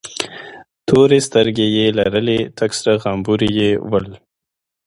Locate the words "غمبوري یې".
3.03-3.71